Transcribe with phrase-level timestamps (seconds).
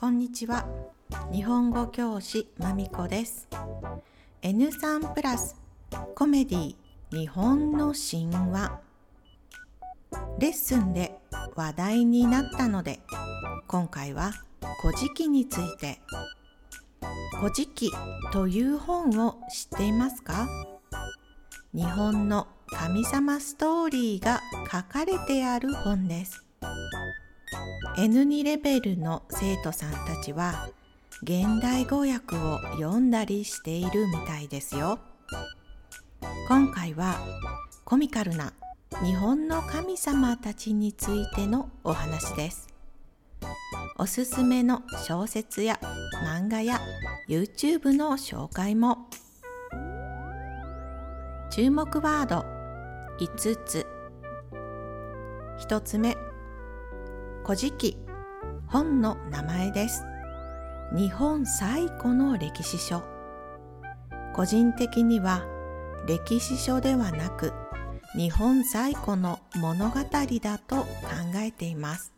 [0.00, 0.64] こんにちは。
[1.32, 3.48] 日本語教師まみこです。
[4.42, 5.60] N3 プラス
[6.14, 6.76] コメディ
[7.10, 8.78] 日本の神話。
[10.38, 11.18] レッスンで
[11.56, 13.00] 話題になったので
[13.66, 14.30] 今回は
[14.80, 15.98] 古事記について。
[17.40, 17.90] 古事記
[18.32, 20.46] という本を知っていますか？
[21.74, 26.44] 日本の神様ストーリーが書かれてある本です。
[27.98, 30.68] N2 レベルの生徒さんたちは
[31.24, 35.00] 現代語訳を読んだりしているみたいですよ。
[36.46, 37.18] 今回は
[37.84, 38.52] コミカルな
[39.04, 42.68] 日本の神様たちについてのお話です。
[43.96, 45.80] おすすめの小説や
[46.24, 46.80] 漫画や
[47.28, 49.08] YouTube の紹介も。
[51.50, 52.44] 注目ワード
[53.18, 53.84] 5つ。
[55.66, 56.16] 1つ目
[57.48, 57.96] 古事記
[58.66, 60.04] 本の名前です。
[60.94, 63.02] 日本最古の歴史書。
[64.34, 65.46] 個人的には
[66.06, 67.54] 歴史書ではなく
[68.14, 70.84] 日本最古の物語だと考
[71.36, 72.12] えています。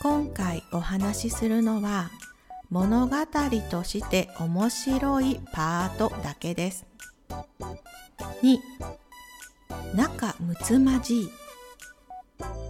[0.00, 2.08] 今回お話しするのは
[2.70, 3.16] 物語
[3.70, 6.86] として面白いパートだけです。
[8.42, 8.56] 2
[9.94, 11.45] 仲睦まじい。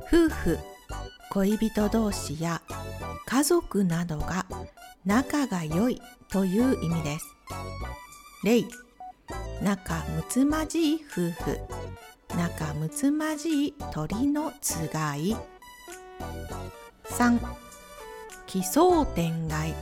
[0.08, 0.58] 夫婦
[1.30, 2.62] 恋人同士や
[3.26, 4.46] 家族などが
[5.04, 7.26] 仲が良いという意味です。
[8.44, 8.64] 例
[9.62, 11.58] 仲睦まじい夫婦
[12.36, 15.36] 仲睦まじい鳥のつがい
[17.10, 17.40] 3
[18.46, 19.72] 奇想天外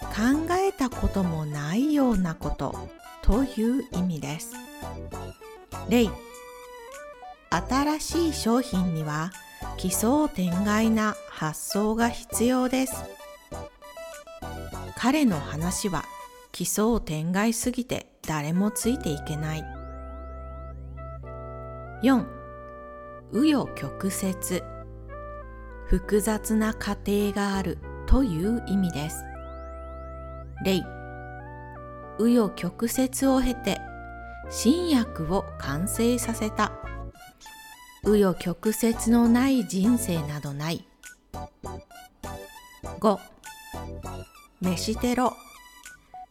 [0.00, 2.90] 考えたこともないようなこと
[3.22, 4.52] という意味です。
[5.88, 6.08] 例
[7.50, 9.30] 新しい商品には
[9.76, 13.04] 奇想天外な発想が必要です。
[14.96, 16.04] 彼の話は
[16.52, 19.64] 奇想天外すぎて誰もついていけない。
[22.02, 22.26] 4.
[23.32, 24.62] 紆余曲折
[25.86, 29.24] 複雑な過程があるという意味です。
[30.64, 30.82] 例
[32.18, 33.80] 紆余曲折を経て
[34.50, 36.72] 新薬を完成させた
[38.08, 40.86] 紆余曲折のない人生などない。
[43.00, 43.18] 5.
[44.62, 45.36] 飯テロ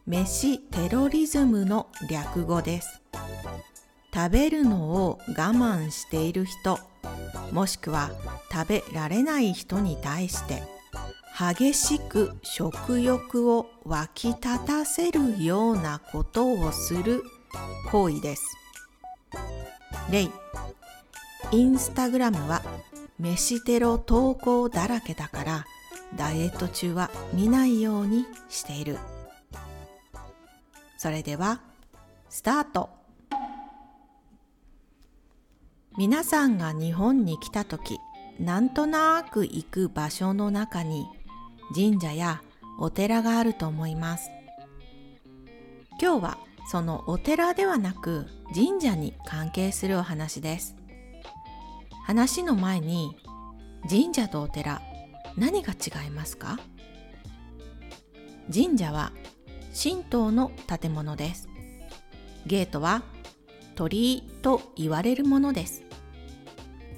[0.04, 3.00] 飯テロリズムの略語です。
[4.12, 6.80] 食べるのを我慢している人、
[7.52, 8.10] もしくは
[8.50, 10.64] 食べられない人に対して
[11.38, 17.22] 激しく食欲を湧き立たせるようなことをする
[17.92, 18.42] 行為です。
[20.10, 20.28] 例
[21.50, 22.62] インスタグラムは
[23.18, 25.64] 飯テロ投稿だらけだから
[26.14, 28.98] ダイエット中は見ないようにしている。
[30.98, 31.60] それでは、
[32.28, 32.90] スタート
[35.96, 37.98] 皆さんが日本に来た時、
[38.38, 41.06] なんとなく行く場所の中に
[41.74, 42.42] 神社や
[42.78, 44.30] お寺があると思います。
[46.00, 46.38] 今日は
[46.70, 50.76] そのお寺ではなく神社に関係するお話です。
[52.08, 53.14] 話の前に
[53.86, 54.80] 神社とお寺
[55.36, 56.58] 何が違いますか？
[58.50, 59.12] 神社は
[59.78, 61.50] 神道の建物です。
[62.46, 63.02] ゲートは
[63.74, 65.82] 鳥居と言われるものです。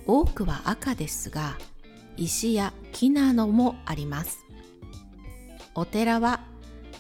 [0.07, 1.59] 多くは赤ですが、
[2.17, 4.39] 石や木などもあります。
[5.75, 6.45] お寺は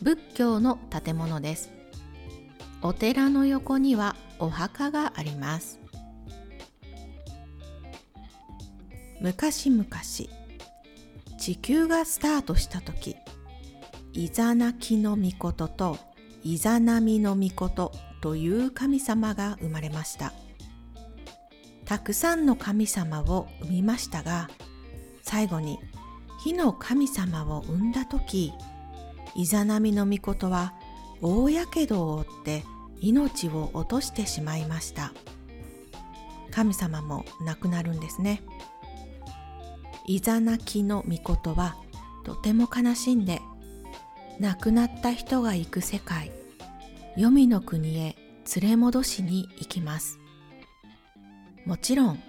[0.02, 1.70] 仏教の建物です。
[2.82, 5.78] お寺の横にはお墓があります。
[9.20, 9.86] 昔々
[11.38, 13.16] 地球がスタートした時
[14.12, 15.98] イザナキの御事と
[16.42, 17.92] イザナミの御事
[18.22, 20.32] という神様が生まれました。
[21.84, 24.48] たくさんの神様を生みましたが
[25.22, 25.78] 最後に
[26.42, 28.52] 火の神様を生んだ時
[29.34, 30.72] イザナミの御事は
[31.20, 32.64] 大やけどを負って
[33.00, 35.12] 命を落としてしまいました。
[36.50, 38.42] 神様も亡くなるんですね。
[40.10, 41.76] イザナキの御事は
[42.24, 43.40] とても悲しんで
[44.40, 46.32] 亡くなった人が行く世界
[47.14, 48.16] 黄泉の国へ
[48.60, 50.18] 連れ戻しに行きます。
[51.64, 52.20] もちろん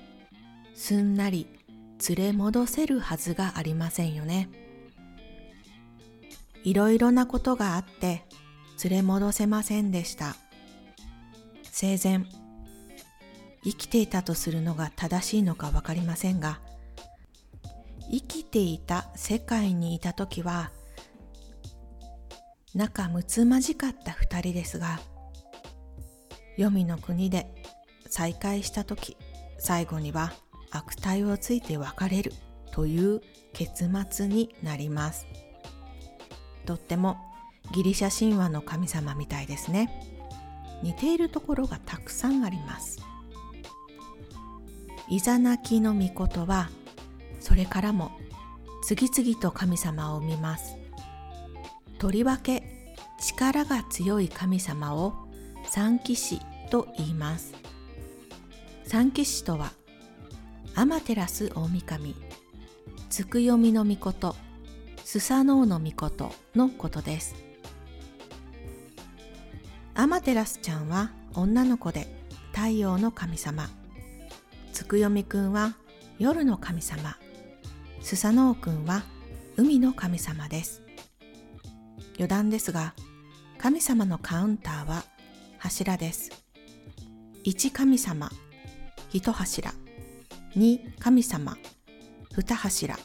[0.76, 1.48] すんなり
[2.08, 4.48] 連れ戻せるはずがありませんよね。
[6.64, 8.24] いろいろなことがあって
[8.84, 10.36] 連れ戻せませんでした。
[11.64, 12.26] 生前
[13.64, 16.60] 生きていたとするのが正しいのかわかりませんが
[18.12, 20.72] 生きていた世界にいた時は
[22.76, 25.00] 仲睦まじかった二人ですが
[26.58, 27.48] 黄泉の国で
[28.08, 29.18] 再会した時
[29.58, 30.34] 最後には
[30.72, 32.34] 悪態をついて別れる
[32.72, 33.22] という
[33.54, 35.28] 結末になります。
[36.66, 37.18] とっても
[37.74, 39.90] ギリシャ神話の神様みたいですね。
[40.84, 43.00] 似ているところがたくさんあります。
[45.10, 46.70] イザナキの御事は
[47.42, 48.12] それからも
[48.84, 50.78] 次々と神様を生みます。
[52.00, 55.14] とりわけ力が強い神様を
[55.68, 56.40] 三騎士
[56.70, 57.54] と言います。
[58.86, 59.72] 三騎士とは
[60.76, 62.16] アマテラス大神
[63.10, 64.36] つくよみの御事
[65.04, 67.36] スサノオの御事のことです。
[69.94, 72.08] アマテラスちゃんは女の子で
[72.54, 73.70] 太陽の神様。
[74.72, 75.76] つくよみくんは
[76.18, 77.18] 夜の神様。
[78.02, 79.04] スサノオくんは
[79.58, 80.82] 海の神様です。
[82.16, 82.94] 余談ですが
[83.58, 85.04] 神様のカウンターは
[85.60, 86.32] 柱です。
[87.46, 88.32] 1神様
[89.14, 89.74] 1柱
[90.56, 91.58] 2神様
[92.36, 92.98] 2柱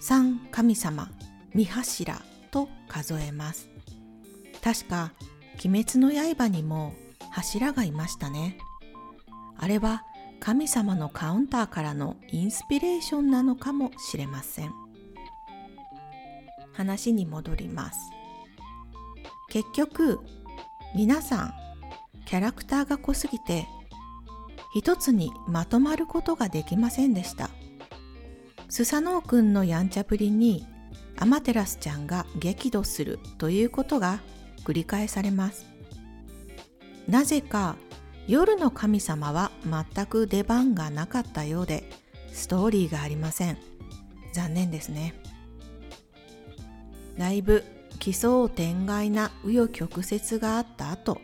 [0.00, 1.10] 3神様
[1.54, 3.68] 三柱と数えます。
[4.62, 5.12] 確か
[5.64, 6.94] 鬼滅の刃にも
[7.30, 8.58] 柱がいましたね。
[9.58, 10.02] あれは
[10.40, 14.72] 神様のカウンターからのインスピレーションなのかもしれません。
[16.72, 17.98] 話に戻ります。
[19.48, 20.20] 結局
[20.94, 21.54] 皆さん
[22.26, 23.66] キャラクターが濃すぎて
[24.74, 27.50] 一つにまとまることができませんでした。
[28.68, 30.66] スサノオくんのやんちゃぶりに
[31.16, 34.20] アマテラスちゃんが激怒するということが
[34.64, 35.66] 繰り返されます。
[37.06, 37.76] なぜか
[38.26, 41.84] 夜の神様は全く出番がなかったようで
[42.32, 43.58] ストーリーがありません。
[44.32, 45.14] 残念ですね。
[47.18, 47.64] だいぶ
[47.98, 51.20] 奇想天外な紆余曲折があった後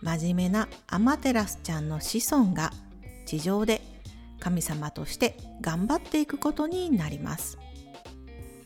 [0.00, 2.72] 真面目なアマテラスちゃんの子孫が
[3.26, 3.82] 地上で
[4.40, 7.58] 神様として頑張っていくことになります。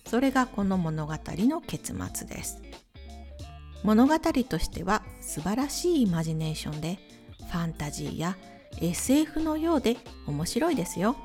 [0.06, 2.60] それがこの物語の結末です。
[3.82, 6.98] 物語としては素晴らしいイマジネーションで
[7.52, 8.38] ファンタジーや
[8.80, 11.16] SF のようで面白いですよ。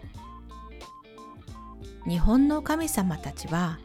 [2.06, 3.79] 日本の神様たちは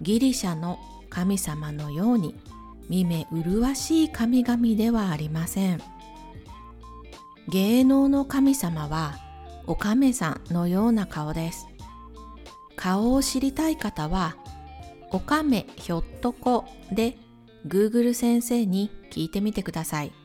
[0.00, 0.78] ギリシャの
[1.10, 2.34] 神様のように
[2.88, 5.82] 見目麗しい神々ではありません。
[7.50, 9.18] 芸能の神様は
[9.66, 11.66] お亀さんのような顔です。
[12.74, 14.36] 顔を知りたい方は
[15.10, 17.18] おかめひょっとこで
[17.66, 20.21] Google 先生に聞いてみてください。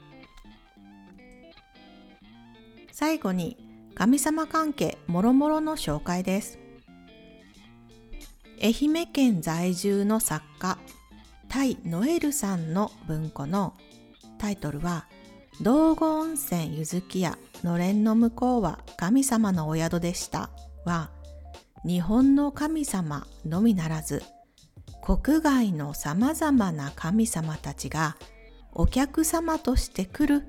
[3.00, 3.58] 最後に
[3.94, 6.58] 神様関係もろもろの紹介です。
[8.60, 10.80] 愛媛県在住の作家
[11.48, 13.76] タイ・ノエルさんの文庫の
[14.40, 15.06] タイトルは
[15.62, 20.50] 道後温泉ゆずき屋のれんの向こうは神様のお宿でした。
[20.84, 21.12] は
[21.86, 24.24] 日本の神様のみならず
[25.04, 28.18] 国外のさまざまな神様たちが
[28.74, 30.48] お客様として来る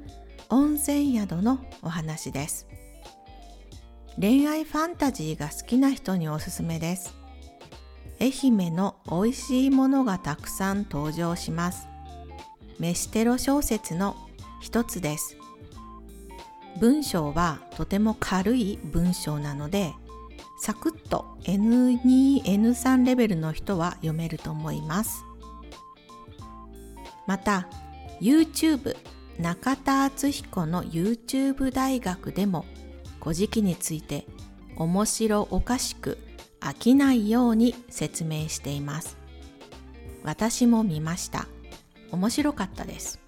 [0.51, 2.67] 温泉宿のお話です
[4.21, 7.19] 恋愛ファンタジーが好きな人におすすめです
[8.21, 11.87] 愛媛の美味しいものがたくさん登場します。
[12.81, 14.17] 飯テロ小説の
[14.61, 15.37] 一つです。
[16.81, 19.95] 文章はとても軽い文章なので、
[20.61, 25.25] サクッと N2、N3 レベルの人は読めると思います。
[27.27, 27.69] また、
[28.21, 28.97] YouTube
[29.39, 32.65] 中田敦彦の YouTube 大学でも
[33.21, 34.27] 古事記について
[34.77, 36.19] 面白おかしく
[36.61, 39.17] 飽きないように説明しています。
[40.25, 41.47] 私も見ました。
[42.11, 43.21] 面白かったです。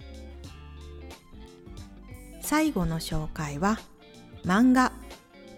[2.41, 3.79] 最後の紹介は
[4.45, 4.93] 漫画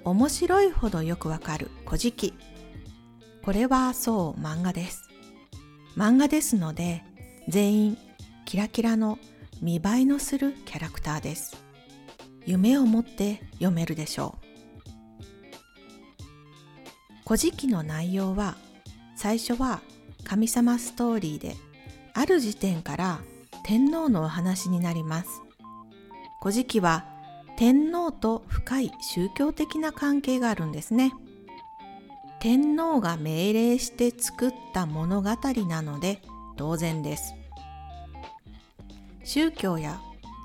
[0.05, 2.35] 面白いほどよくわかる古事記
[3.43, 5.09] これはそう漫画です
[5.97, 7.03] 漫画ですので
[7.49, 7.99] 全員
[8.45, 9.19] キラキラの
[9.63, 11.57] 見栄えのするキャラクターです。
[12.45, 14.53] 夢を持って読めるでしょう。
[17.25, 18.57] 古事記の内容は
[19.15, 19.81] 最初は
[20.25, 21.55] 神様ストーリーで
[22.13, 23.21] ある時点から
[23.63, 25.29] 天皇のお話になります。
[26.43, 27.07] 古事記は
[27.57, 31.13] 天皇と深い宗教的な関係があるんですね。
[32.41, 35.31] 天皇が命令して作った物語
[35.69, 36.21] なので
[36.57, 37.37] 当然です。
[39.25, 40.01] 宗教や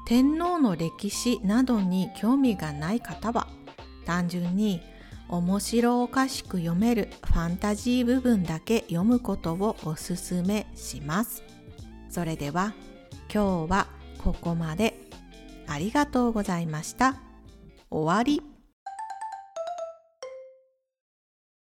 [0.05, 3.47] 天皇の歴史などに興味がない方は
[4.05, 4.81] 単純に
[5.29, 11.43] 面白おかしく読めるファンタジー部分だけ読むことをおすすめします。
[12.09, 12.73] それでは
[13.33, 13.87] 今日は
[14.23, 14.97] ここまで
[15.67, 17.17] ありがとうございました。
[17.89, 18.56] 終わり。